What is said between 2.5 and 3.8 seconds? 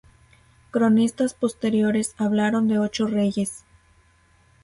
de ocho reyes.